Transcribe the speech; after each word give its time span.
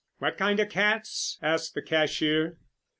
"What 0.17 0.35
kind 0.35 0.59
of 0.59 0.69
cats?" 0.69 1.37
asked 1.43 1.75
the 1.75 1.81
cashier. 1.83 2.57